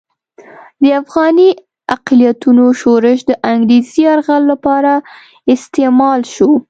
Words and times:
د 0.81 0.83
افغاني 1.01 1.49
اقلیتونو 1.95 2.65
شورش 2.81 3.19
د 3.29 3.31
انګریزي 3.51 3.99
یرغل 4.07 4.41
لپاره 4.51 4.93
استعمال 5.53 6.19
شو. 6.33 6.51